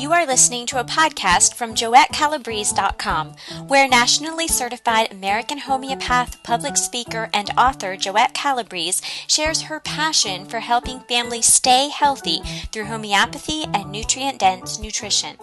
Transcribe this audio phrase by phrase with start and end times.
[0.00, 3.34] You are listening to a podcast from JoetteCalabrese.com,
[3.66, 10.60] where nationally certified American homeopath, public speaker, and author Joette Calabrese shares her passion for
[10.60, 12.40] helping families stay healthy
[12.72, 15.36] through homeopathy and nutrient dense nutrition.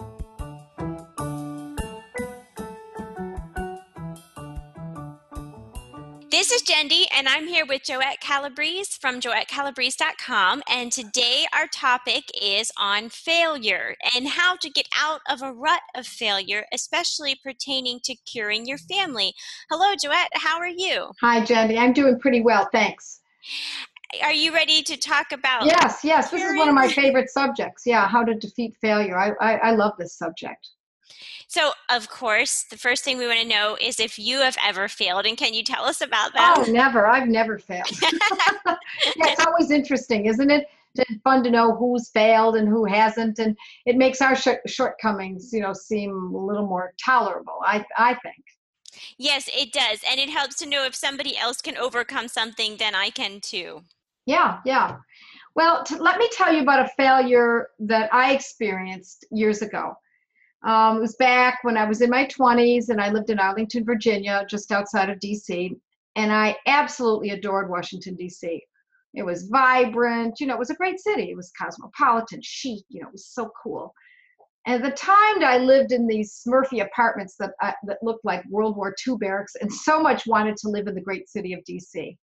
[6.38, 10.62] This is Jendi, and I'm here with Joette Calabrese from JoetteCalabrese.com.
[10.70, 15.80] And today our topic is on failure and how to get out of a rut
[15.96, 19.34] of failure, especially pertaining to curing your family.
[19.68, 20.28] Hello, Joette.
[20.34, 21.10] How are you?
[21.20, 21.76] Hi, Jendi.
[21.76, 23.18] I'm doing pretty well, thanks.
[24.22, 25.66] Are you ready to talk about?
[25.66, 26.30] Yes, yes.
[26.30, 27.82] This is one of my favorite subjects.
[27.84, 29.18] Yeah, how to defeat failure.
[29.18, 30.68] I, I, I love this subject.
[31.46, 34.88] So, of course, the first thing we want to know is if you have ever
[34.88, 36.54] failed, and can you tell us about that?
[36.58, 37.06] Oh, never.
[37.06, 37.88] I've never failed.
[38.02, 38.76] yeah,
[39.18, 40.66] it's always interesting, isn't it?
[40.94, 45.52] It's fun to know who's failed and who hasn't, and it makes our sh- shortcomings,
[45.52, 47.60] you know, seem a little more tolerable.
[47.64, 48.42] I I think.
[49.16, 52.94] Yes, it does, and it helps to know if somebody else can overcome something, then
[52.94, 53.82] I can too.
[54.26, 54.96] Yeah, yeah.
[55.54, 59.94] Well, t- let me tell you about a failure that I experienced years ago.
[60.64, 63.84] Um, it was back when I was in my 20s and I lived in Arlington,
[63.84, 65.78] Virginia, just outside of DC.
[66.16, 68.60] And I absolutely adored Washington, DC.
[69.14, 71.30] It was vibrant, you know, it was a great city.
[71.30, 73.94] It was cosmopolitan, chic, you know, it was so cool.
[74.66, 78.44] And at the time, I lived in these Smurfy apartments that, uh, that looked like
[78.50, 81.60] World War II barracks and so much wanted to live in the great city of
[81.64, 82.16] DC.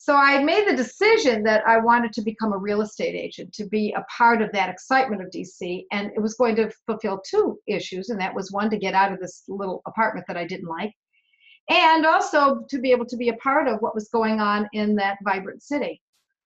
[0.00, 3.66] So I made the decision that I wanted to become a real estate agent, to
[3.66, 5.84] be a part of that excitement of DC.
[5.90, 8.08] And it was going to fulfill two issues.
[8.08, 10.94] And that was one, to get out of this little apartment that I didn't like,
[11.68, 14.94] and also to be able to be a part of what was going on in
[14.96, 16.00] that vibrant city.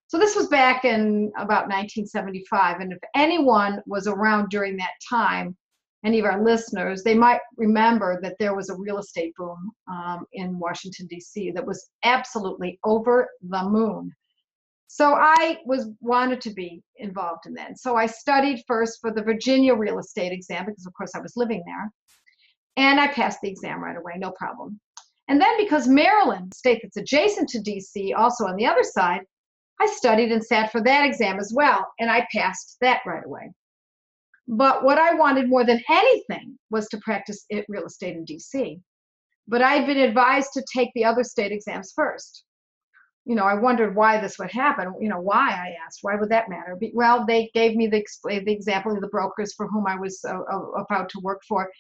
[0.09, 2.81] So this was back in about 1975.
[2.81, 5.57] And if anyone was around during that time,
[6.05, 10.27] any of our listeners, they might remember that there was a real estate boom um,
[10.33, 11.53] in Washington, D.C.
[11.53, 14.11] that was absolutely over the moon.
[14.89, 17.79] So I was wanted to be involved in that.
[17.79, 21.33] So I studied first for the Virginia real estate exam because, of course, I was
[21.37, 21.91] living there,
[22.77, 24.79] and I passed the exam right away, no problem.
[25.29, 29.23] And then because Maryland, state that's adjacent to D.C., also on the other side,
[29.81, 33.51] I studied and sat for that exam as well, and I passed that right away.
[34.49, 38.81] But what I wanted more than anything was to practice real estate in DC.
[39.49, 42.45] But I had been advised to take the other state exams first.
[43.25, 44.95] You know, I wondered why this would happen.
[45.01, 46.77] You know, why I asked, why would that matter?
[46.93, 50.41] Well, they gave me the, the example of the brokers for whom I was uh,
[50.41, 51.71] uh about to work for,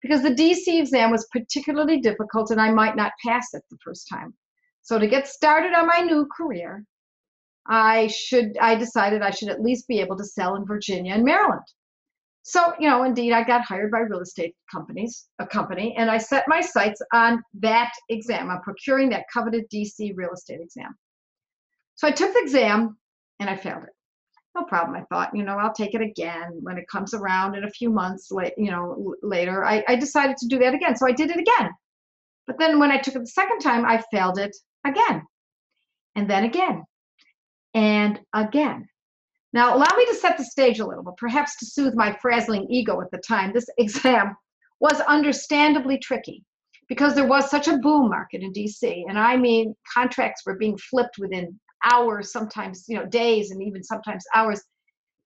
[0.00, 4.08] because the DC exam was particularly difficult and I might not pass it the first
[4.08, 4.34] time.
[4.82, 6.84] So to get started on my new career,
[7.68, 11.24] I should I decided I should at least be able to sell in Virginia and
[11.24, 11.66] Maryland.
[12.42, 16.18] So, you know, indeed, I got hired by real estate companies, a company, and I
[16.18, 20.96] set my sights on that exam, on procuring that coveted DC real estate exam.
[21.94, 22.98] So I took the exam
[23.38, 23.90] and I failed it.
[24.56, 25.34] No problem, I thought.
[25.34, 28.30] You know, I'll take it again when it comes around in a few months.
[28.30, 30.96] late, You know, later, I, I decided to do that again.
[30.96, 31.70] So I did it again.
[32.46, 34.54] But then when I took it the second time, I failed it
[34.84, 35.22] again,
[36.16, 36.84] and then again,
[37.72, 38.88] and again.
[39.52, 42.66] Now, allow me to set the stage a little, but perhaps to soothe my frazzling
[42.70, 44.34] ego at the time, this exam
[44.80, 46.44] was understandably tricky
[46.88, 49.04] because there was such a boom market in DC.
[49.08, 51.58] And I mean, contracts were being flipped within
[51.92, 54.62] hours, sometimes, you know, days, and even sometimes hours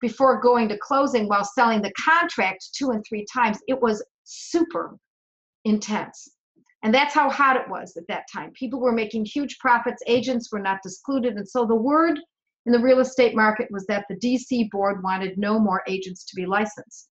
[0.00, 3.58] before going to closing while selling the contract two and three times.
[3.66, 4.96] It was super
[5.64, 6.28] intense.
[6.82, 8.52] And that's how hot it was at that time.
[8.52, 11.34] People were making huge profits, agents were not discluded.
[11.36, 12.20] And so the word
[12.66, 16.36] in the real estate market was that the DC board wanted no more agents to
[16.36, 17.08] be licensed.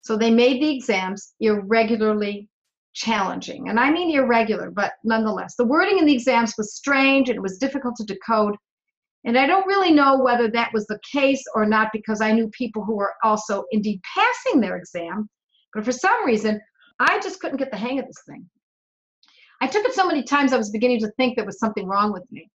[0.00, 2.48] So they made the exams irregularly
[2.94, 3.68] challenging.
[3.68, 5.54] And I mean irregular, but nonetheless.
[5.56, 8.56] The wording in the exams was strange and it was difficult to decode.
[9.24, 12.48] And I don't really know whether that was the case or not because I knew
[12.48, 15.28] people who were also indeed passing their exam.
[15.74, 16.60] But for some reason,
[16.98, 18.48] I just couldn't get the hang of this thing.
[19.60, 22.12] I took it so many times I was beginning to think there was something wrong
[22.12, 22.50] with me.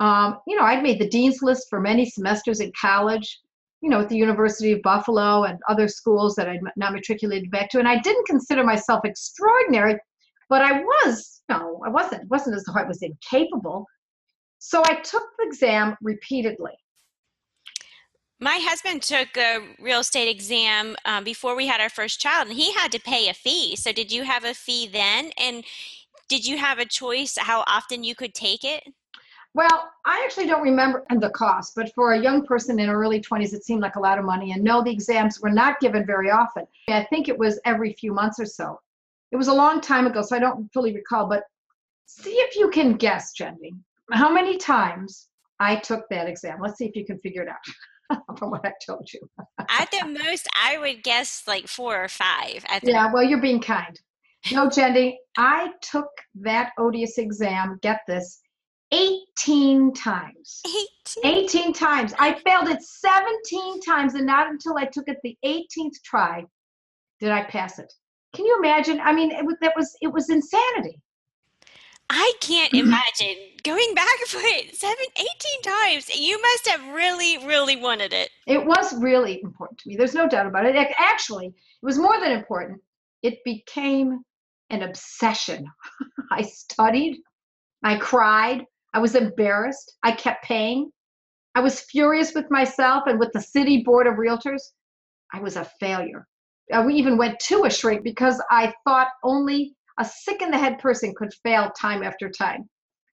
[0.00, 3.38] Um, you know, I'd made the dean's list for many semesters in college,
[3.82, 7.70] you know, at the University of Buffalo and other schools that I'd not matriculated back
[7.70, 7.78] to.
[7.78, 9.98] And I didn't consider myself extraordinary,
[10.48, 12.22] but I was, no, I wasn't.
[12.22, 13.86] It wasn't as though I was incapable.
[14.58, 16.72] So I took the exam repeatedly.
[18.42, 22.56] My husband took a real estate exam um, before we had our first child, and
[22.56, 23.76] he had to pay a fee.
[23.76, 25.30] So, did you have a fee then?
[25.38, 25.62] And
[26.26, 28.82] did you have a choice how often you could take it?
[29.54, 33.20] Well, I actually don't remember the cost, but for a young person in her early
[33.20, 34.52] 20s, it seemed like a lot of money.
[34.52, 36.66] And no, the exams were not given very often.
[36.88, 38.80] I think it was every few months or so.
[39.32, 41.44] It was a long time ago, so I don't fully recall, but
[42.06, 43.72] see if you can guess, Jenny,
[44.12, 45.28] how many times
[45.60, 46.58] I took that exam.
[46.60, 49.20] Let's see if you can figure it out from what I told you.
[49.68, 52.64] At the most, I would guess like four or five.
[52.82, 54.00] yeah, well, you're being kind.
[54.52, 58.39] No, Jenny, I took that odious exam, get this,
[58.92, 60.62] 18 times.
[61.22, 61.44] 18.
[61.44, 62.14] 18 times.
[62.18, 66.44] I failed it 17 times, and not until I took it the 18th try
[67.20, 67.92] did I pass it.
[68.34, 69.00] Can you imagine?
[69.00, 71.00] I mean, it was, that was it was insanity.
[72.08, 75.28] I can't imagine going back for it seven, 18
[75.62, 76.08] times.
[76.08, 78.30] You must have really, really wanted it.
[78.46, 79.96] It was really important to me.
[79.96, 80.74] There's no doubt about it.
[80.98, 82.80] Actually, it was more than important.
[83.22, 84.22] It became
[84.70, 85.66] an obsession.
[86.32, 87.20] I studied,
[87.84, 90.90] I cried, I was embarrassed, I kept paying.
[91.54, 94.62] I was furious with myself and with the city board of realtors.
[95.32, 96.26] I was a failure.
[96.86, 100.78] We even went to a shrink because I thought only a sick in the head
[100.78, 102.68] person could fail time after time.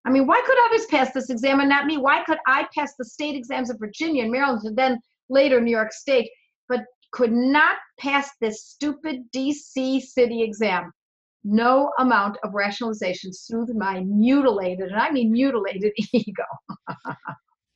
[0.05, 1.97] I mean, why could others pass this exam and not me?
[1.97, 5.71] Why could I pass the state exams of Virginia and Maryland and then later New
[5.71, 6.29] York State,
[6.69, 10.91] but could not pass this stupid DC city exam?
[11.43, 16.43] No amount of rationalization soothed my mutilated, and I mean mutilated ego.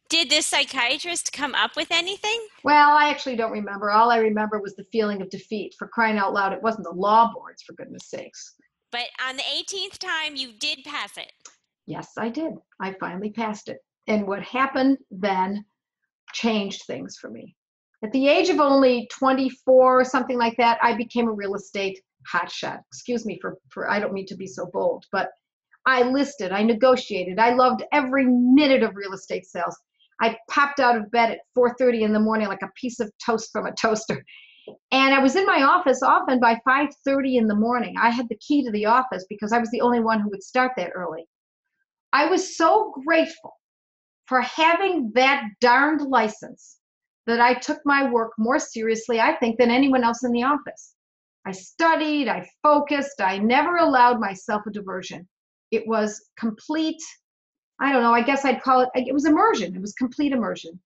[0.09, 2.45] Did this psychiatrist come up with anything?
[2.65, 3.91] Well, I actually don't remember.
[3.91, 5.73] All I remember was the feeling of defeat.
[5.79, 8.55] For crying out loud, it wasn't the law boards, for goodness sakes.
[8.91, 11.31] But on the 18th time, you did pass it.
[11.85, 12.53] Yes, I did.
[12.81, 13.77] I finally passed it.
[14.07, 15.63] And what happened then
[16.33, 17.55] changed things for me.
[18.03, 22.01] At the age of only 24 or something like that, I became a real estate
[22.31, 22.79] hotshot.
[22.91, 25.29] Excuse me for, for I don't mean to be so bold, but
[25.85, 29.75] I listed, I negotiated, I loved every minute of real estate sales.
[30.21, 33.49] I popped out of bed at 4:30 in the morning like a piece of toast
[33.51, 34.23] from a toaster
[34.91, 38.37] and i was in my office often by 5.30 in the morning i had the
[38.37, 41.25] key to the office because i was the only one who would start that early
[42.13, 43.53] i was so grateful
[44.25, 46.77] for having that darned license
[47.27, 50.95] that i took my work more seriously i think than anyone else in the office
[51.45, 55.27] i studied i focused i never allowed myself a diversion
[55.71, 57.01] it was complete
[57.79, 60.79] i don't know i guess i'd call it it was immersion it was complete immersion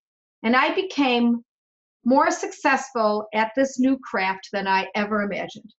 [0.44, 1.44] and i became
[2.06, 5.74] more successful at this new craft than I ever imagined.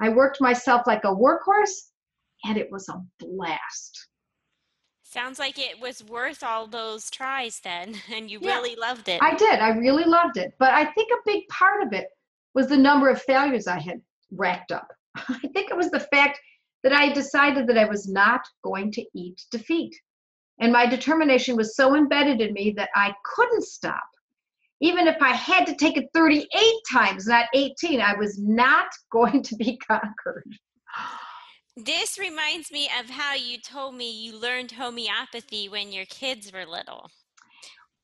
[0.00, 1.90] I worked myself like a workhorse,
[2.44, 4.08] and it was a blast.
[5.02, 9.20] Sounds like it was worth all those tries then, and you yeah, really loved it.
[9.22, 9.58] I did.
[9.58, 10.52] I really loved it.
[10.58, 12.06] But I think a big part of it
[12.54, 14.00] was the number of failures I had
[14.30, 14.88] racked up.
[15.16, 16.38] I think it was the fact
[16.82, 19.94] that I decided that I was not going to eat defeat.
[20.60, 24.02] And my determination was so embedded in me that I couldn't stop
[24.80, 26.48] even if I had to take it 38
[26.90, 30.44] times, not 18, I was not going to be conquered.
[31.76, 36.66] This reminds me of how you told me you learned homeopathy when your kids were
[36.66, 37.10] little.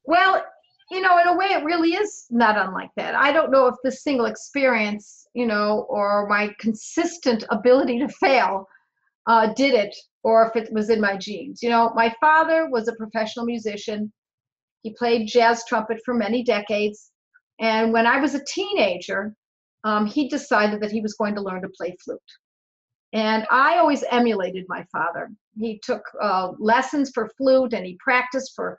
[0.05, 0.45] Well,
[0.91, 3.15] you know, in a way, it really is not unlike that.
[3.15, 8.69] I don't know if this single experience, you know, or my consistent ability to fail
[9.27, 11.61] uh, did it, or if it was in my genes.
[11.63, 14.13] You know, my father was a professional musician.
[14.83, 17.11] He played jazz trumpet for many decades.
[17.59, 19.35] And when I was a teenager,
[19.83, 22.21] um, he decided that he was going to learn to play flute.
[23.13, 25.31] And I always emulated my father.
[25.59, 28.79] He took uh, lessons for flute and he practiced for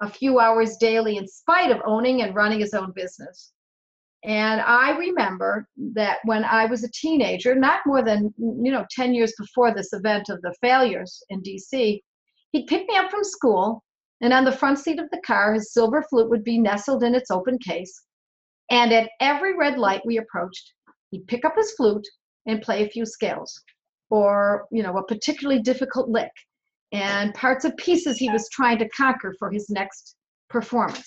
[0.00, 3.52] a few hours daily in spite of owning and running his own business.
[4.24, 9.14] And I remember that when I was a teenager, not more than you know 10
[9.14, 12.00] years before this event of the failures in DC,
[12.52, 13.84] he'd pick me up from school
[14.20, 17.14] and on the front seat of the car, his silver flute would be nestled in
[17.14, 18.02] its open case.
[18.70, 20.72] And at every red light we approached,
[21.10, 22.06] he'd pick up his flute
[22.46, 23.62] and play a few scales
[24.10, 26.32] or, you know, a particularly difficult lick
[26.92, 30.16] and parts of pieces he was trying to conquer for his next
[30.48, 31.06] performance.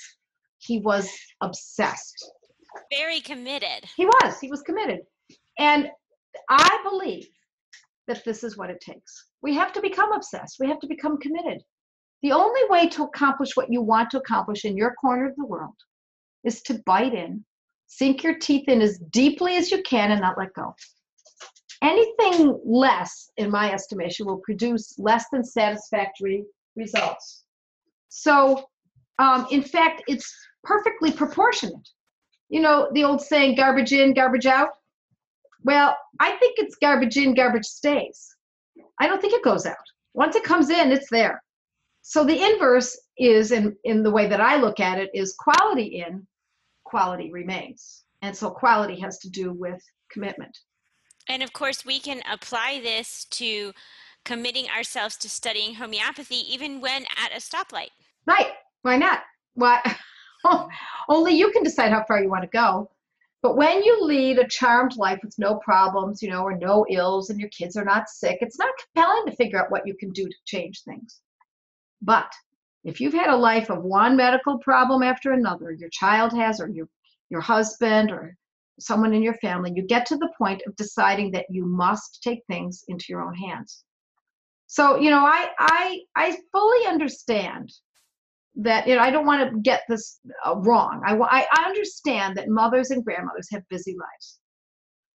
[0.60, 1.10] He was
[1.42, 2.32] obsessed.
[2.92, 3.86] Very committed.
[3.98, 4.40] He was.
[4.40, 5.00] He was committed.
[5.60, 5.90] And
[6.50, 7.28] I believe
[8.08, 9.30] that this is what it takes.
[9.42, 10.58] We have to become obsessed.
[10.60, 11.62] We have to become committed.
[12.22, 15.46] The only way to accomplish what you want to accomplish in your corner of the
[15.46, 15.76] world
[16.44, 17.44] is to bite in,
[17.88, 20.76] sink your teeth in as deeply as you can, and not let go.
[21.82, 26.46] Anything less, in my estimation, will produce less than satisfactory
[26.76, 27.44] results.
[28.10, 28.66] So,
[29.20, 30.32] um, in fact, it's
[30.64, 31.90] perfectly proportionate.
[32.50, 34.70] You know, the old saying, garbage in, garbage out?
[35.64, 38.36] Well, I think it's garbage in, garbage stays.
[39.00, 39.76] I don't think it goes out.
[40.14, 41.42] Once it comes in, it's there.
[42.02, 46.04] So the inverse is, in, in the way that I look at it, is quality
[46.06, 46.28] in,
[46.84, 48.04] quality remains.
[48.22, 50.56] And so quality has to do with commitment.
[51.32, 53.72] And of course, we can apply this to
[54.26, 57.92] committing ourselves to studying homeopathy even when at a stoplight.
[58.26, 58.52] Right.
[58.82, 59.22] Why not?
[59.54, 59.80] Why?
[61.08, 62.90] Only you can decide how far you want to go.
[63.42, 67.30] But when you lead a charmed life with no problems, you know, or no ills,
[67.30, 70.12] and your kids are not sick, it's not compelling to figure out what you can
[70.12, 71.22] do to change things.
[72.02, 72.32] But
[72.84, 76.68] if you've had a life of one medical problem after another, your child has, or
[76.68, 76.90] your
[77.30, 78.36] your husband, or
[78.80, 82.40] someone in your family, you get to the point of deciding that you must take
[82.48, 83.84] things into your own hands.
[84.68, 87.72] So, you know, I I I fully understand
[88.56, 91.02] that you know I don't want to get this uh, wrong.
[91.06, 91.16] I
[91.52, 94.40] I understand that mothers and grandmothers have busy lives,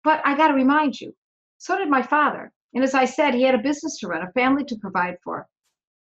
[0.02, 1.14] but I got to remind you,
[1.58, 2.52] so did my father.
[2.74, 5.46] And as I said, he had a business to run, a family to provide for,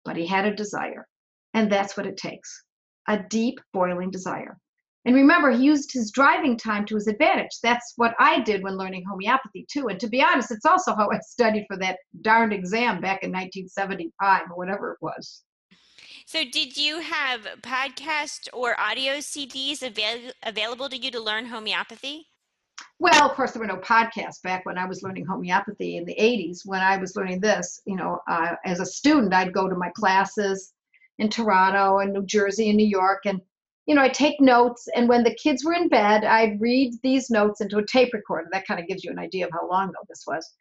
[0.03, 1.07] but he had a desire,
[1.53, 2.63] and that's what it takes
[3.07, 4.57] a deep, boiling desire.
[5.05, 7.59] And remember, he used his driving time to his advantage.
[7.61, 9.87] That's what I did when learning homeopathy, too.
[9.87, 13.31] And to be honest, it's also how I studied for that darned exam back in
[13.31, 15.43] 1975 or whatever it was.
[16.25, 22.25] So, did you have podcasts or audio CDs avail- available to you to learn homeopathy?
[22.97, 26.15] Well, of course, there were no podcasts back when I was learning homeopathy in the
[26.15, 26.61] 80s.
[26.65, 29.89] When I was learning this, you know, uh, as a student, I'd go to my
[29.89, 30.73] classes
[31.19, 33.39] in Toronto and New Jersey and New York, and
[33.85, 37.29] you know, I take notes, and when the kids were in bed, I'd read these
[37.29, 38.49] notes into a tape recorder.
[38.51, 40.55] That kind of gives you an idea of how long ago this was.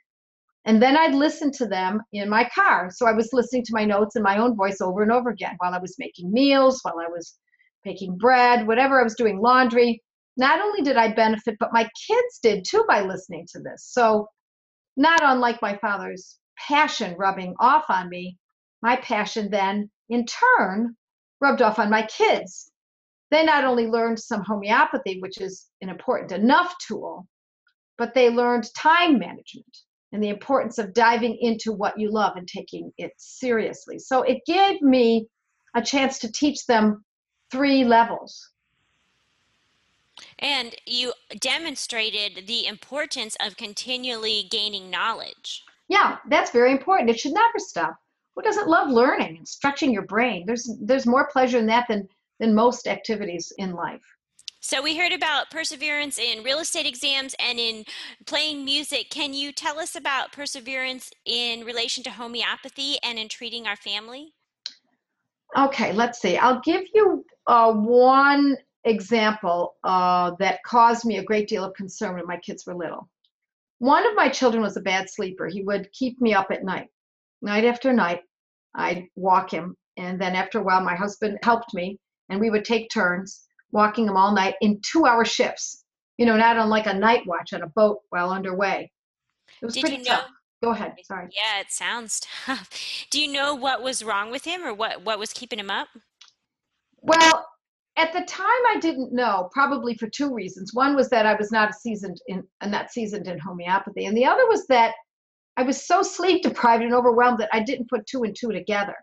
[0.66, 2.90] And then I'd listen to them in my car.
[2.90, 5.54] So I was listening to my notes in my own voice over and over again
[5.59, 7.38] while I was making meals, while I was
[7.83, 10.02] baking bread, whatever I was doing, laundry.
[10.37, 13.87] Not only did I benefit, but my kids did too by listening to this.
[13.90, 14.28] So,
[14.97, 18.37] not unlike my father's passion rubbing off on me,
[18.83, 20.97] my passion then, in turn,
[21.40, 22.71] rubbed off on my kids
[23.31, 27.26] they not only learned some homeopathy, which is an important enough tool,
[27.97, 29.76] but they learned time management
[30.12, 33.99] and the importance of diving into what you love and taking it seriously.
[33.99, 35.26] So it gave me
[35.75, 37.04] a chance to teach them
[37.50, 38.50] three levels.
[40.38, 45.64] And you demonstrated the importance of continually gaining knowledge.
[45.88, 47.11] Yeah, that's very important.
[47.11, 47.97] It should never stop.
[48.35, 50.45] Who doesn't love learning and stretching your brain?
[50.47, 52.09] There's there's more pleasure in that than
[52.40, 54.02] than most activities in life.
[54.60, 57.84] So we heard about perseverance in real estate exams and in
[58.24, 59.10] playing music.
[59.10, 64.32] Can you tell us about perseverance in relation to homeopathy and in treating our family?
[65.54, 66.38] Okay, let's see.
[66.38, 72.14] I'll give you uh, one example uh, that caused me a great deal of concern
[72.14, 73.10] when my kids were little.
[73.80, 75.46] One of my children was a bad sleeper.
[75.46, 76.88] He would keep me up at night,
[77.42, 78.22] night after night.
[78.74, 81.98] I'd walk him, and then after a while, my husband helped me
[82.28, 85.85] and we would take turns walking them all night in two hour shifts,
[86.16, 88.90] you know, not on like a night watch on a boat while underway.
[89.61, 90.28] It was Did pretty you know, tough.
[90.62, 90.95] Go ahead.
[91.02, 91.28] Sorry.
[91.31, 92.71] Yeah, it sounds tough.
[93.11, 95.88] Do you know what was wrong with him or what, what was keeping him up?
[97.02, 97.47] Well,
[97.97, 100.73] at the time I didn't know, probably for two reasons.
[100.73, 104.16] One was that I was not a seasoned in uh, not seasoned in homeopathy, and
[104.16, 104.95] the other was that
[105.57, 108.97] I was so sleep deprived and overwhelmed that I didn't put two and two together.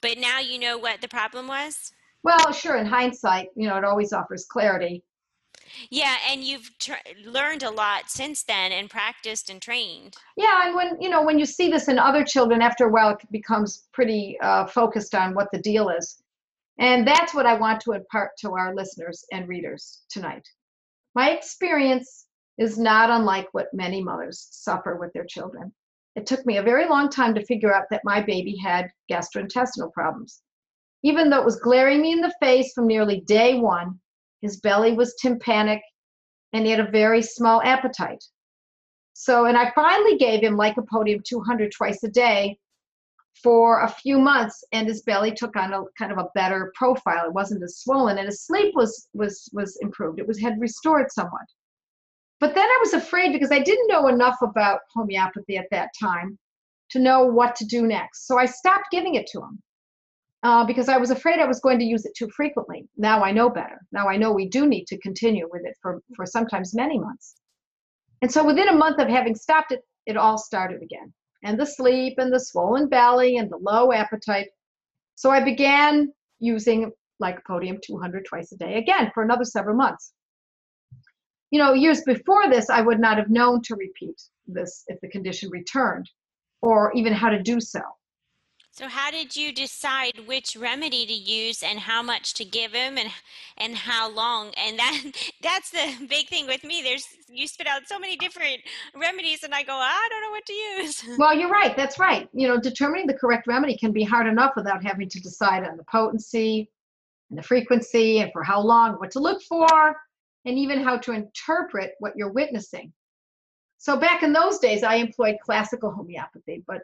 [0.00, 1.92] But now you know what the problem was?
[2.22, 5.04] Well, sure, in hindsight, you know, it always offers clarity.
[5.90, 6.94] Yeah, and you've tr-
[7.24, 10.16] learned a lot since then and practiced and trained.
[10.36, 13.10] Yeah, and when you know when you see this in other children, after a while,
[13.10, 16.22] it becomes pretty uh, focused on what the deal is,
[16.78, 20.46] and that's what I want to impart to our listeners and readers tonight.
[21.14, 22.26] My experience
[22.58, 25.72] is not unlike what many mothers suffer with their children.
[26.14, 29.92] It took me a very long time to figure out that my baby had gastrointestinal
[29.92, 30.42] problems.
[31.02, 34.00] Even though it was glaring me in the face from nearly day one,
[34.40, 35.82] his belly was tympanic
[36.52, 38.24] and he had a very small appetite.
[39.12, 42.58] So, and I finally gave him Lycopodium 200 twice a day
[43.42, 47.26] for a few months, and his belly took on a kind of a better profile.
[47.26, 50.18] It wasn't as swollen, and his sleep was was was improved.
[50.18, 51.46] It was had restored somewhat.
[52.40, 56.38] But then I was afraid because I didn't know enough about homeopathy at that time
[56.90, 58.26] to know what to do next.
[58.26, 59.62] So I stopped giving it to him
[60.46, 62.86] uh, because I was afraid I was going to use it too frequently.
[62.96, 63.80] Now I know better.
[63.90, 67.34] Now I know we do need to continue with it for, for sometimes many months.
[68.22, 71.12] And so within a month of having stopped it, it all started again.
[71.42, 74.46] And the sleep and the swollen belly and the low appetite.
[75.16, 80.12] So I began using Lycopodium 200 twice a day again for another several months.
[81.50, 85.08] You know, years before this, I would not have known to repeat this if the
[85.08, 86.08] condition returned
[86.62, 87.80] or even how to do so.
[88.76, 92.98] So how did you decide which remedy to use and how much to give him
[92.98, 93.08] and
[93.56, 94.52] and how long?
[94.58, 95.02] And that
[95.42, 96.82] that's the big thing with me.
[96.82, 98.58] There's you spit out so many different
[98.94, 101.04] remedies and I go, I don't know what to use.
[101.18, 101.74] Well, you're right.
[101.74, 102.28] That's right.
[102.34, 105.78] You know, determining the correct remedy can be hard enough without having to decide on
[105.78, 106.70] the potency
[107.30, 109.96] and the frequency and for how long, what to look for,
[110.44, 112.92] and even how to interpret what you're witnessing.
[113.78, 116.82] So back in those days, I employed classical homeopathy, but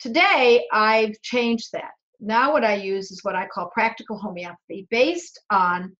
[0.00, 1.90] Today, I've changed that.
[2.20, 5.94] Now, what I use is what I call practical homeopathy based on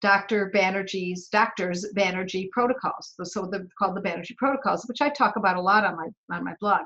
[0.00, 0.50] Dr.
[0.54, 3.14] Banerjee's, Doctors Banerjee protocols.
[3.22, 6.44] So they're called the Banerjee protocols, which I talk about a lot on my on
[6.44, 6.82] my blog.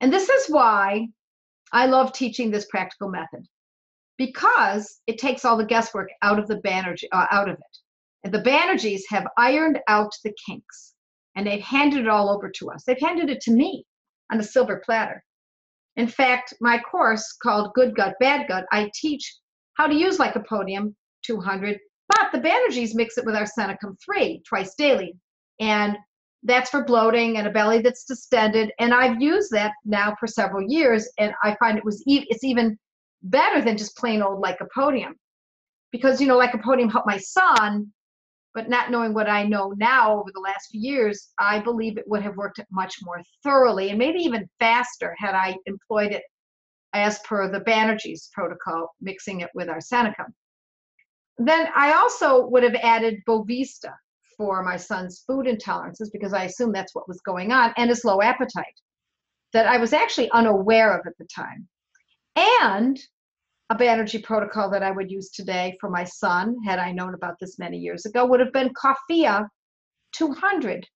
[0.00, 1.08] And this is why
[1.72, 3.46] I love teaching this practical method
[4.16, 7.78] because it takes all the guesswork out of the Banerjee, uh, out of it.
[8.24, 10.94] And the Banerjees have ironed out the kinks
[11.36, 12.84] and they've handed it all over to us.
[12.84, 13.84] They've handed it to me
[14.32, 15.22] on a silver platter.
[15.98, 19.36] In fact, my course called Good Gut, Bad Gut, I teach
[19.74, 20.94] how to use Lycopodium
[21.26, 21.76] 200,
[22.08, 25.16] but the Banerjees mix it with Arsenicum 3 twice daily.
[25.58, 25.96] And
[26.44, 28.70] that's for bloating and a belly that's distended.
[28.78, 32.44] And I've used that now for several years, and I find it was e- it's
[32.44, 32.78] even
[33.24, 35.14] better than just plain old Lycopodium.
[35.90, 37.92] Because, you know, Lycopodium helped my son
[38.54, 42.08] but not knowing what I know now over the last few years, I believe it
[42.08, 46.22] would have worked much more thoroughly and maybe even faster had I employed it
[46.92, 50.32] as per the Banerjee's protocol, mixing it with arsenicum.
[51.36, 53.92] Then I also would have added Bovista
[54.36, 58.04] for my son's food intolerances because I assume that's what was going on and his
[58.04, 58.64] low appetite
[59.52, 61.68] that I was actually unaware of at the time.
[62.36, 62.98] And
[63.70, 67.38] a Banerjee protocol that I would use today for my son, had I known about
[67.38, 69.46] this many years ago, would have been Coffea
[70.12, 70.86] 200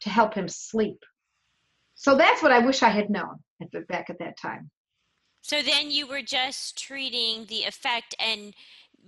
[0.00, 1.02] to help him sleep.
[1.94, 4.70] So that's what I wish I had known at the, back at that time.
[5.42, 8.52] So then you were just treating the effect, and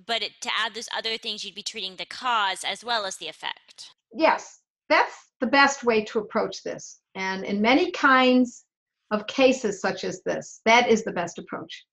[0.07, 3.17] but it, to add those other things, you'd be treating the cause as well as
[3.17, 3.91] the effect.
[4.15, 7.01] Yes, that's the best way to approach this.
[7.15, 8.65] And in many kinds
[9.11, 11.85] of cases such as this, that is the best approach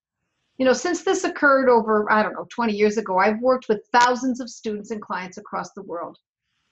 [0.57, 3.87] you know, since this occurred over, I don't know, 20 years ago, I've worked with
[3.93, 6.17] thousands of students and clients across the world.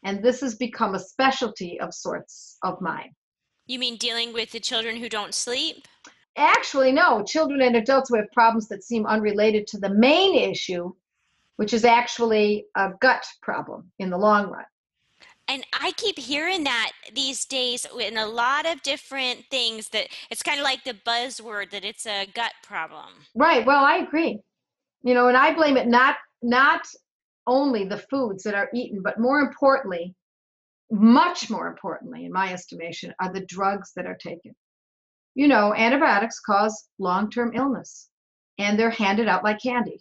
[0.03, 3.13] And this has become a specialty of sorts of mine.
[3.67, 5.87] You mean dealing with the children who don't sleep?
[6.37, 7.23] Actually, no.
[7.23, 10.91] Children and adults who have problems that seem unrelated to the main issue,
[11.55, 14.65] which is actually a gut problem in the long run.
[15.47, 20.41] And I keep hearing that these days in a lot of different things that it's
[20.41, 23.09] kind of like the buzzword that it's a gut problem.
[23.35, 23.65] Right.
[23.65, 24.39] Well, I agree.
[25.03, 26.81] You know, and I blame it not not
[27.47, 30.15] only the foods that are eaten, but more importantly,
[30.91, 34.55] much more importantly, in my estimation, are the drugs that are taken.
[35.35, 38.09] You know, antibiotics cause long-term illness,
[38.57, 39.99] and they're handed out like candy.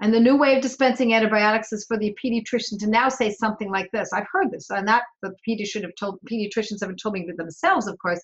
[0.00, 3.70] And the new way of dispensing antibiotics is for the pediatrician to now say something
[3.70, 4.12] like this.
[4.12, 7.98] I've heard this, and that the pediatrician have told pediatricians haven't told me themselves, of
[7.98, 8.20] course,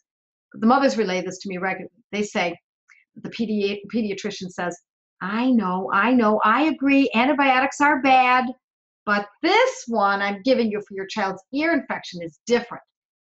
[0.53, 1.91] but the mothers relay this to me regularly.
[2.13, 2.57] They say,
[3.23, 4.79] the pedi- pediatrician says,
[5.21, 8.45] I know, I know, I agree, antibiotics are bad,
[9.07, 12.85] but this one I'm giving you for your child's ear infection is different.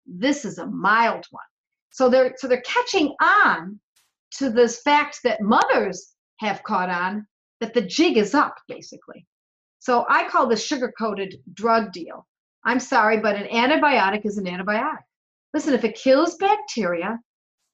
[0.06, 1.44] This is a mild one.
[1.92, 3.80] So they're so they're catching on
[4.38, 7.26] to this fact that mothers have caught on
[7.60, 9.26] that the jig is up, basically.
[9.80, 12.26] So I call this sugar coated drug deal.
[12.64, 15.04] I'm sorry, but an antibiotic is an antibiotic.
[15.54, 17.20] Listen, if it kills bacteria,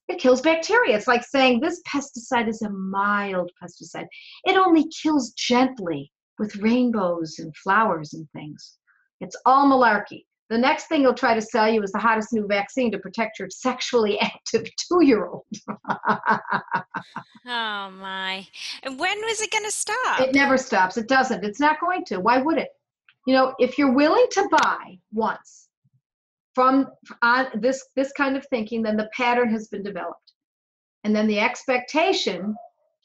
[0.08, 0.98] it kills bacteria.
[0.98, 4.08] It's like saying this pesticide is a mild pesticide.
[4.44, 8.78] It only kills gently with rainbows and flowers and things.
[9.22, 10.26] It's all malarkey.
[10.50, 13.38] The next thing he'll try to sell you is the hottest new vaccine to protect
[13.38, 15.46] your sexually active two year old.
[15.70, 15.92] oh,
[17.46, 18.48] my.
[18.84, 20.22] And when was it going to stop?
[20.22, 20.98] It never stops.
[20.98, 21.44] It doesn't.
[21.44, 22.20] It's not going to.
[22.20, 22.70] Why would it?
[23.28, 25.68] You know, if you're willing to buy once
[26.56, 26.88] from
[27.22, 30.34] on this this kind of thinking, then the pattern has been developed.
[31.04, 32.56] And then the expectation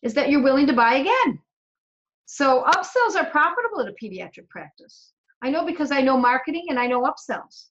[0.03, 1.39] is that you're willing to buy again.
[2.27, 5.13] So upsells are profitable at a pediatric practice.
[5.45, 7.67] I know because I know marketing and I know upsells.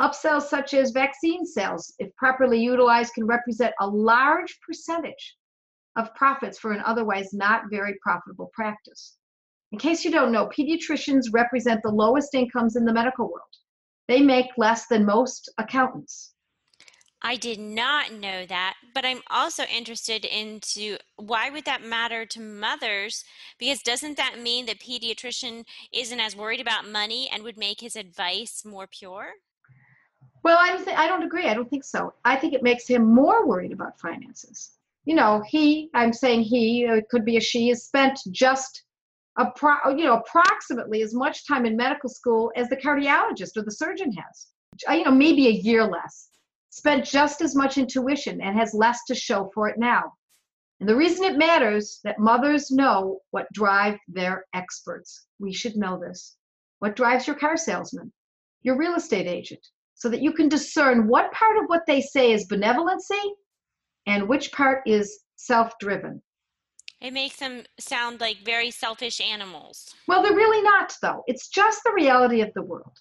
[0.00, 5.36] Upsells such as vaccine sales, if properly utilized, can represent a large percentage
[5.96, 9.18] of profits for an otherwise not very profitable practice.
[9.70, 13.54] In case you don't know, pediatricians represent the lowest incomes in the medical world.
[14.08, 16.32] They make less than most accountants.
[17.22, 22.40] I did not know that, but I'm also interested into why would that matter to
[22.40, 23.24] mothers?
[23.58, 27.94] Because doesn't that mean the pediatrician isn't as worried about money and would make his
[27.94, 29.32] advice more pure?
[30.42, 31.46] Well, I don't, th- I don't agree.
[31.46, 32.14] I don't think so.
[32.24, 34.72] I think it makes him more worried about finances.
[35.04, 38.84] you know, he, I'm saying he, it could be a she, has spent just
[39.38, 43.72] appro- you know, approximately as much time in medical school as the cardiologist or the
[43.72, 44.46] surgeon has.
[44.88, 46.28] Uh, you know, maybe a year less.
[46.70, 50.12] Spent just as much in tuition and has less to show for it now.
[50.80, 55.26] And the reason it matters that mothers know what drive their experts.
[55.38, 56.36] We should know this.
[56.78, 58.12] What drives your car salesman,
[58.62, 62.32] your real estate agent, so that you can discern what part of what they say
[62.32, 63.20] is benevolency
[64.06, 66.22] and which part is self driven.
[67.00, 69.94] It makes them sound like very selfish animals.
[70.06, 71.24] Well, they're really not, though.
[71.26, 72.98] It's just the reality of the world.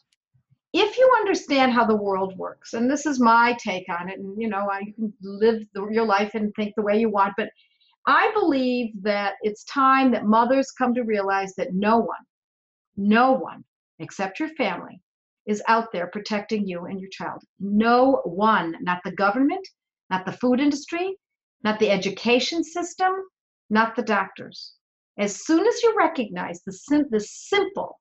[0.74, 4.40] If you understand how the world works, and this is my take on it, and
[4.40, 7.50] you know, you can live the, your life and think the way you want, but
[8.06, 12.26] I believe that it's time that mothers come to realize that no one,
[12.98, 13.64] no one
[14.00, 15.02] except your family
[15.46, 17.42] is out there protecting you and your child.
[17.60, 19.68] No one, not the government,
[20.10, 21.16] not the food industry,
[21.64, 23.12] not the education system,
[23.70, 24.74] not the doctors.
[25.18, 28.00] As soon as you recognize the, sim- the simple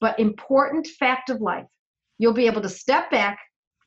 [0.00, 1.66] but important fact of life,
[2.18, 3.38] you'll be able to step back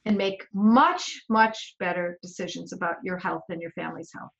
[0.06, 4.32] and make much, much better decisions about your health and your family's health.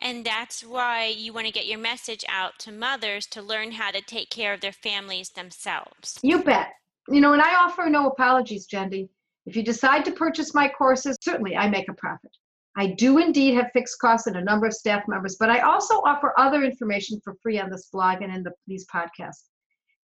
[0.00, 3.90] And that's why you want to get your message out to mothers to learn how
[3.92, 6.18] to take care of their families themselves.
[6.22, 6.72] You bet.
[7.08, 9.08] You know, and I offer no apologies, Jendi.
[9.46, 12.30] If you decide to purchase my courses, certainly I make a profit.
[12.76, 16.00] I do indeed have fixed costs and a number of staff members, but I also
[16.04, 19.48] offer other information for free on this blog and in the, these podcasts.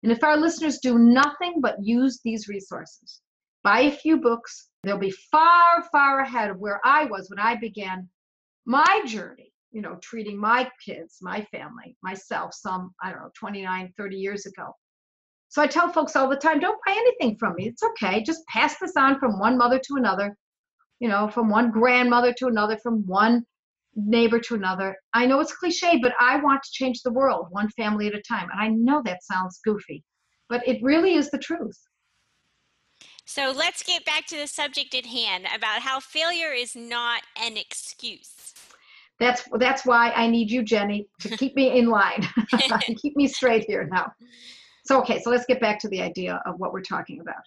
[0.03, 3.21] And if our listeners do nothing but use these resources,
[3.65, 7.57] buy a few books, they'll be far, far ahead of where I was when I
[7.57, 8.09] began
[8.65, 13.93] my journey, you know, treating my kids, my family, myself, some, I don't know, 29,
[13.97, 14.73] 30 years ago.
[15.49, 17.67] So I tell folks all the time don't buy anything from me.
[17.67, 18.23] It's okay.
[18.23, 20.37] Just pass this on from one mother to another
[21.01, 23.45] you know, from one grandmother to another, from one
[23.99, 24.97] neighbor to another.
[25.15, 28.23] I know it's cliche, but I want to change the world one family at a
[28.23, 28.49] time.
[28.51, 30.05] And I know that sounds goofy,
[30.49, 31.79] but it really is the truth.
[33.25, 37.57] So let's get back to the subject at hand about how failure is not an
[37.57, 38.55] excuse.
[39.21, 42.27] That's that's why I need you, Jenny, to keep me in line,
[43.03, 44.13] keep me straight here now.
[44.87, 47.43] So okay, so let's get back to the idea of what we're talking about.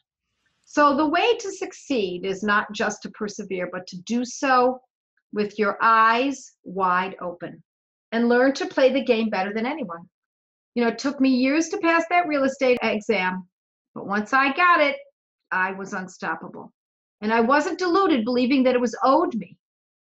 [0.66, 4.80] So the way to succeed is not just to persevere, but to do so
[5.34, 7.64] with your eyes wide open
[8.12, 10.10] and learn to play the game better than anyone.
[10.76, 13.48] You know, it took me years to pass that real estate exam,
[13.94, 14.98] but once I got it,
[15.52, 16.72] I was unstoppable.
[17.22, 19.58] And I wasn't deluded believing that it was owed me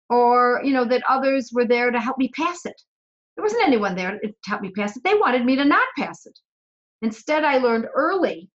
[0.08, 2.80] or, you know, that others were there to help me pass it.
[3.36, 5.02] There wasn't anyone there to help me pass it.
[5.02, 6.38] They wanted me to not pass it.
[7.00, 8.48] Instead, I learned early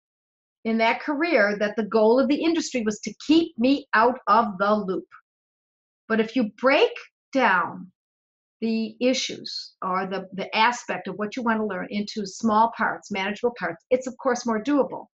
[0.65, 4.59] in that career that the goal of the industry was to keep me out of
[4.59, 5.07] the loop.
[6.09, 6.93] But if you break
[7.33, 7.91] down
[8.61, 13.11] the issues or the, the aspect of what you want to learn into small parts,
[13.11, 15.07] manageable parts, it's of course more doable.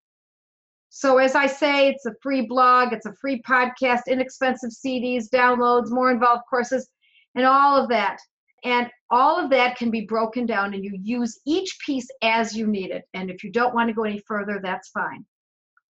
[0.95, 5.91] So, as I say, it's a free blog, it's a free podcast, inexpensive CDs, downloads,
[5.91, 6.87] more involved courses,
[7.35, 8.19] and all of that.
[8.65, 12.67] And all of that can be broken down, and you use each piece as you
[12.67, 13.05] need it.
[13.15, 15.25] And if you don't want to go any further, that's fine.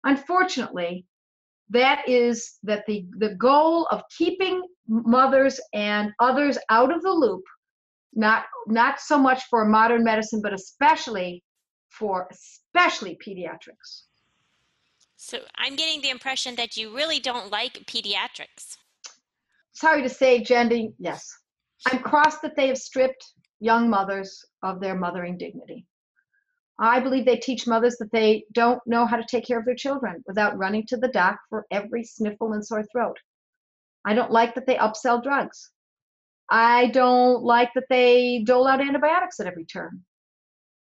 [0.05, 1.05] Unfortunately,
[1.73, 7.43] that is that the, the goal of keeping mothers and others out of the loop,
[8.15, 11.43] not not so much for modern medicine, but especially
[11.89, 14.05] for especially pediatrics.
[15.17, 18.77] So I'm getting the impression that you really don't like pediatrics.
[19.73, 21.27] Sorry to say, Jendi, yes.
[21.87, 23.25] I'm cross that they have stripped
[23.61, 25.87] young mothers of their mothering dignity.
[26.79, 29.75] I believe they teach mothers that they don't know how to take care of their
[29.75, 33.19] children without running to the doc for every sniffle and sore throat.
[34.05, 35.71] I don't like that they upsell drugs.
[36.51, 40.05] I don't like that they dole out antibiotics at every turn.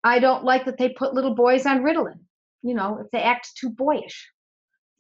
[0.04, 2.20] I don't like that they put little boys on Ritalin.
[2.62, 4.30] You know, if they act too boyish,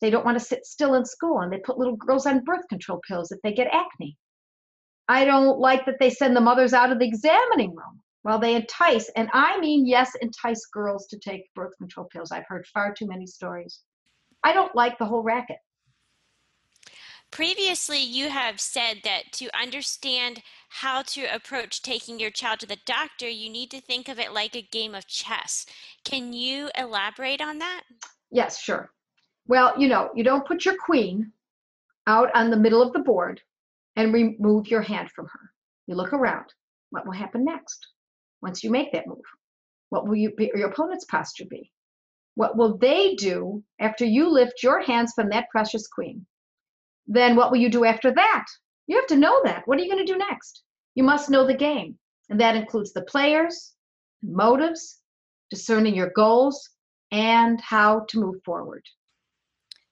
[0.01, 2.67] they don't want to sit still in school and they put little girls on birth
[2.69, 4.17] control pills if they get acne.
[5.07, 8.55] I don't like that they send the mothers out of the examining room while they
[8.55, 12.31] entice, and I mean, yes, entice girls to take birth control pills.
[12.31, 13.81] I've heard far too many stories.
[14.43, 15.57] I don't like the whole racket.
[17.29, 22.79] Previously, you have said that to understand how to approach taking your child to the
[22.87, 25.67] doctor, you need to think of it like a game of chess.
[26.03, 27.83] Can you elaborate on that?
[28.31, 28.89] Yes, sure.
[29.47, 31.31] Well, you know, you don't put your queen
[32.07, 33.41] out on the middle of the board
[33.95, 35.51] and remove your hand from her.
[35.85, 36.45] You look around.
[36.89, 37.85] What will happen next?
[38.41, 39.23] Once you make that move?
[39.89, 41.71] What will you, be, your opponent's posture be?
[42.35, 46.25] What will they do after you lift your hands from that precious queen?
[47.07, 48.45] Then what will you do after that?
[48.87, 49.63] You have to know that.
[49.65, 50.63] What are you going to do next?
[50.95, 51.97] You must know the game,
[52.29, 53.73] and that includes the players,
[54.21, 54.99] motives,
[55.49, 56.69] discerning your goals,
[57.11, 58.83] and how to move forward.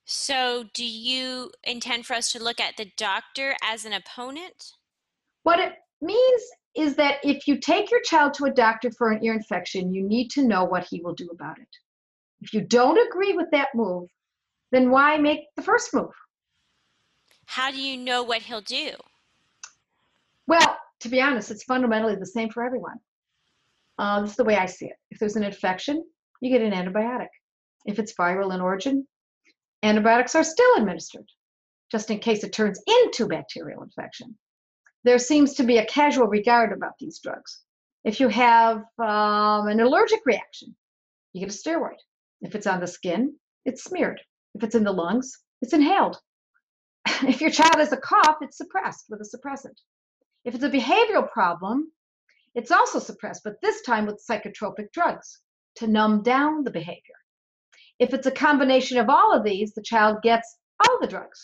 [0.05, 4.73] So, do you intend for us to look at the doctor as an opponent?
[5.43, 6.41] What it means
[6.75, 10.03] is that if you take your child to a doctor for an ear infection, you
[10.03, 11.67] need to know what he will do about it.
[12.41, 14.09] If you don't agree with that move,
[14.71, 16.11] then why make the first move?
[17.45, 18.91] How do you know what he'll do?
[20.47, 22.97] Well, to be honest, it's fundamentally the same for everyone.
[23.99, 24.95] Uh, this is the way I see it.
[25.11, 26.03] If there's an infection,
[26.41, 27.27] you get an antibiotic.
[27.85, 29.07] If it's viral in origin,
[29.83, 31.25] antibiotics are still administered,
[31.91, 34.35] just in case it turns into bacterial infection.
[35.03, 37.61] There seems to be a casual regard about these drugs.
[38.03, 40.75] If you have um, an allergic reaction,
[41.33, 41.99] you get a steroid.
[42.41, 43.35] If it's on the skin,
[43.65, 44.21] it's smeared.
[44.55, 46.19] If it's in the lungs, it's inhaled.
[47.23, 49.77] if your child has a cough, it's suppressed with a suppressant.
[50.45, 51.91] If it's a behavioral problem,
[52.55, 55.39] it's also suppressed, but this time with psychotropic drugs
[55.75, 57.15] to numb down the behavior.
[57.99, 61.39] If it's a combination of all of these, the child gets all the drugs.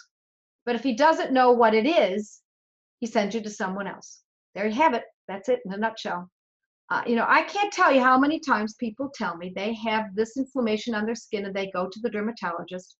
[0.66, 2.42] But if he doesn't know what it is,
[3.00, 4.22] he sends you to someone else.
[4.56, 5.04] There you have it.
[5.28, 6.30] That's it in a nutshell.
[6.92, 10.16] Uh, you know, I can't tell you how many times people tell me they have
[10.16, 12.98] this inflammation on their skin and they go to the dermatologist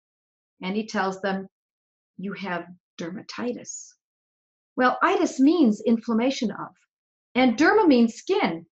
[0.62, 1.48] and he tells them,
[2.16, 2.66] You have
[3.00, 3.88] dermatitis.
[4.76, 6.68] Well, itis means inflammation of,
[7.34, 8.64] and derma means skin.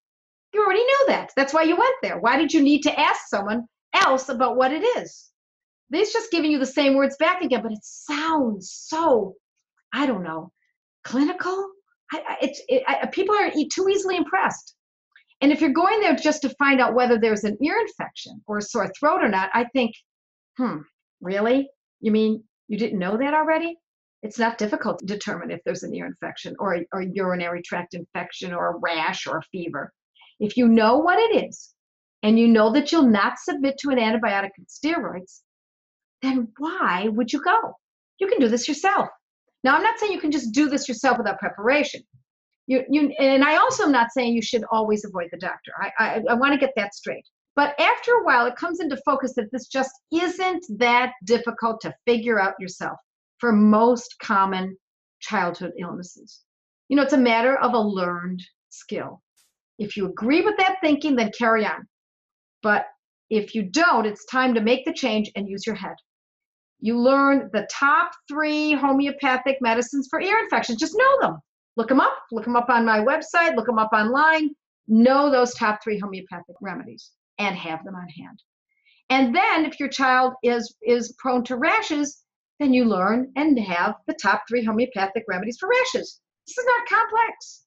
[0.54, 1.30] You already knew that.
[1.36, 2.18] That's why you went there.
[2.20, 5.30] Why did you need to ask someone else about what it is?
[5.90, 9.34] They's just giving you the same words back again, but it sounds so,
[9.92, 10.52] I don't know,
[11.08, 11.70] clinical.
[12.12, 14.74] I, it's it, I, people are too easily impressed.
[15.40, 18.58] And if you're going there just to find out whether there's an ear infection or
[18.58, 19.94] a sore throat or not, I think,
[20.56, 20.78] hmm,
[21.20, 21.68] really?
[22.00, 23.76] You mean you didn't know that already?
[24.22, 27.62] It's not difficult to determine if there's an ear infection or a, or a urinary
[27.62, 29.92] tract infection or a rash or a fever.
[30.40, 31.72] If you know what it is
[32.22, 35.40] and you know that you'll not submit to an antibiotic and steroids,
[36.20, 37.74] then why would you go?
[38.18, 39.08] You can do this yourself.
[39.64, 42.02] Now, I'm not saying you can just do this yourself without preparation.
[42.66, 45.72] You, you, and I also am not saying you should always avoid the doctor.
[45.80, 47.24] I, I, I want to get that straight.
[47.56, 51.94] But after a while, it comes into focus that this just isn't that difficult to
[52.06, 52.98] figure out yourself
[53.38, 54.76] for most common
[55.20, 56.42] childhood illnesses.
[56.88, 59.22] You know, it's a matter of a learned skill.
[59.78, 61.88] If you agree with that thinking, then carry on.
[62.62, 62.86] But
[63.30, 65.96] if you don't, it's time to make the change and use your head.
[66.80, 70.78] You learn the top three homeopathic medicines for ear infections.
[70.78, 71.38] Just know them.
[71.76, 72.16] Look them up.
[72.30, 73.56] Look them up on my website.
[73.56, 74.50] Look them up online.
[74.86, 78.42] Know those top three homeopathic remedies and have them on hand.
[79.10, 82.22] And then, if your child is is prone to rashes,
[82.60, 86.20] then you learn and have the top three homeopathic remedies for rashes.
[86.46, 87.64] This is not complex.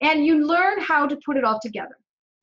[0.00, 1.96] And you learn how to put it all together.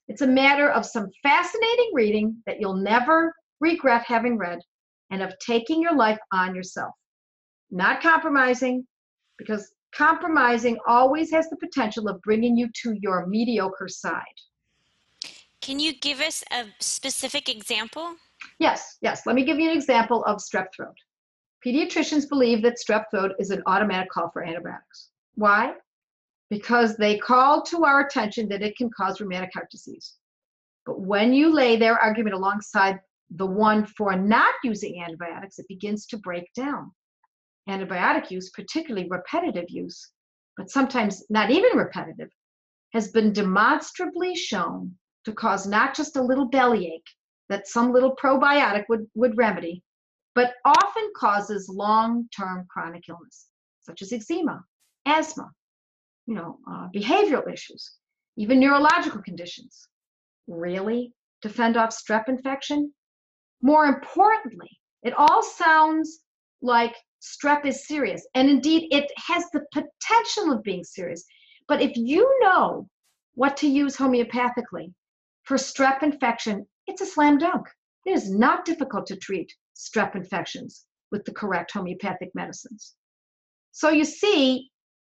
[0.07, 4.59] It's a matter of some fascinating reading that you'll never regret having read
[5.11, 6.95] and of taking your life on yourself.
[7.69, 8.87] Not compromising,
[9.37, 14.23] because compromising always has the potential of bringing you to your mediocre side.
[15.61, 18.15] Can you give us a specific example?
[18.57, 19.25] Yes, yes.
[19.25, 20.95] Let me give you an example of strep throat.
[21.65, 25.09] Pediatricians believe that strep throat is an automatic call for antibiotics.
[25.35, 25.73] Why?
[26.49, 30.15] Because they call to our attention that it can cause rheumatic heart disease.
[30.85, 32.99] But when you lay their argument alongside
[33.35, 36.91] the one for not using antibiotics, it begins to break down.
[37.69, 40.11] Antibiotic use, particularly repetitive use,
[40.57, 42.29] but sometimes not even repetitive,
[42.93, 47.15] has been demonstrably shown to cause not just a little bellyache
[47.49, 49.83] that some little probiotic would, would remedy,
[50.35, 53.47] but often causes long-term chronic illness,
[53.81, 54.63] such as eczema,
[55.05, 55.49] asthma,
[56.25, 57.97] you know, uh, behavioral issues,
[58.37, 59.87] even neurological conditions.
[60.47, 61.13] Really?
[61.43, 62.93] To fend off strep infection?
[63.61, 64.69] More importantly,
[65.03, 66.21] it all sounds
[66.61, 71.23] like strep is serious, and indeed it has the potential of being serious.
[71.67, 72.87] But if you know
[73.35, 74.93] what to use homeopathically
[75.43, 77.67] for strep infection, it's a slam dunk.
[78.05, 82.95] It is not difficult to treat strep infections with the correct homeopathic medicines.
[83.71, 84.71] So you see,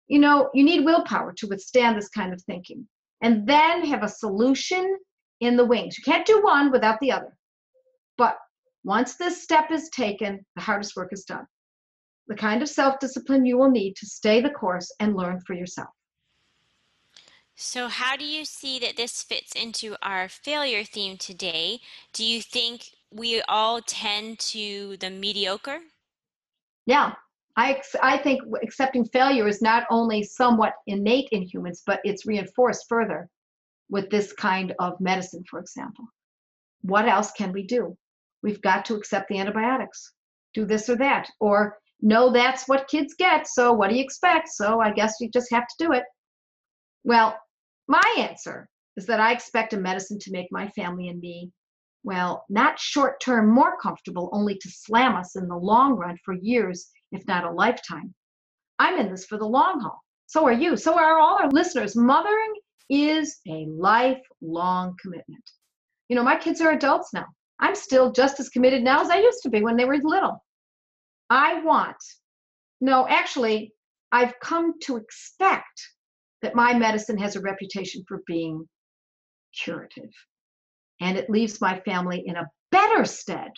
[0.07, 2.87] you know, you need willpower to withstand this kind of thinking
[3.21, 4.97] and then have a solution
[5.41, 5.97] in the wings.
[5.97, 7.37] You can't do one without the other.
[8.17, 8.37] But
[8.83, 11.45] once this step is taken, the hardest work is done.
[12.27, 15.53] The kind of self discipline you will need to stay the course and learn for
[15.53, 15.89] yourself.
[17.55, 21.79] So, how do you see that this fits into our failure theme today?
[22.13, 25.79] Do you think we all tend to the mediocre?
[26.85, 27.13] Yeah,
[27.55, 32.85] I, I think accepting failure is not only somewhat innate in humans, but it's reinforced
[32.87, 33.27] further
[33.89, 36.05] with this kind of medicine, for example.
[36.81, 37.97] What else can we do?
[38.43, 40.13] We've got to accept the antibiotics,
[40.53, 44.49] do this or that, or no, that's what kids get, so what do you expect?
[44.49, 46.03] So I guess you just have to do it.
[47.03, 47.35] Well,
[47.87, 51.51] my answer is that I expect a medicine to make my family and me,
[52.03, 56.33] well, not short term more comfortable, only to slam us in the long run for
[56.33, 58.13] years, if not a lifetime.
[58.79, 59.99] I'm in this for the long haul.
[60.27, 60.77] So are you.
[60.77, 61.95] So are all our listeners.
[61.95, 62.53] Mothering
[62.89, 65.43] is a lifelong commitment.
[66.09, 67.25] You know, my kids are adults now.
[67.59, 70.43] I'm still just as committed now as I used to be when they were little.
[71.29, 71.97] I want,
[72.79, 73.73] no, actually,
[74.11, 75.81] I've come to expect
[76.41, 78.67] that my medicine has a reputation for being
[79.63, 80.11] curative.
[81.01, 83.51] And it leaves my family in a better stead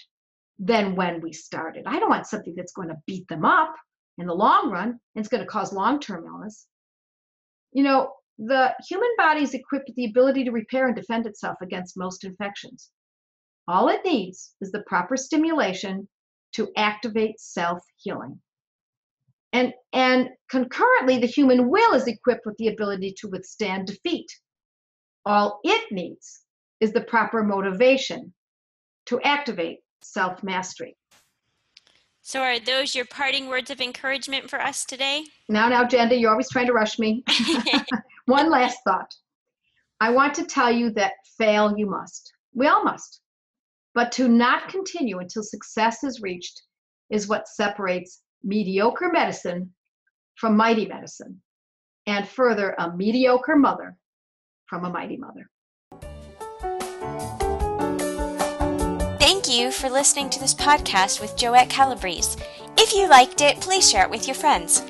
[0.58, 1.84] than when we started.
[1.86, 3.74] I don't want something that's going to beat them up
[4.18, 6.68] in the long run and it's going to cause long term illness.
[7.72, 11.58] You know, the human body is equipped with the ability to repair and defend itself
[11.62, 12.90] against most infections.
[13.70, 16.08] All it needs is the proper stimulation
[16.54, 18.42] to activate self healing.
[19.54, 24.26] And, and concurrently, the human will is equipped with the ability to withstand defeat.
[25.24, 26.42] All it needs
[26.80, 28.34] is the proper motivation
[29.06, 30.98] to activate self mastery.
[32.24, 35.26] So, are those your parting words of encouragement for us today?
[35.48, 37.24] Now, now, Jenda, you're always trying to rush me.
[38.26, 39.14] One last thought.
[40.00, 42.34] I want to tell you that fail you must.
[42.56, 43.22] We all must.
[43.96, 46.62] But to not continue until success is reached
[47.10, 49.74] is what separates mediocre medicine
[50.36, 51.42] from mighty medicine,
[52.06, 53.98] and further, a mediocre mother
[54.68, 55.50] from a mighty mother.
[59.20, 62.40] Thank you for listening to this podcast with Joette Calabrese.
[62.78, 64.84] If you liked it, please share it with your friends.